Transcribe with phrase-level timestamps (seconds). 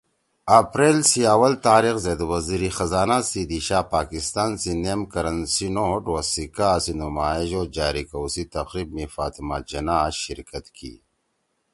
[0.59, 6.15] اپریل سی اول تاریخ زید وزیر خزانہ سی دیِشا پاکستان سی نیم کرنسی نوٹ او
[6.31, 10.93] سکّا سی نمائش او جاری کؤ سی تقریب می فاطمہ جناح شرکت کی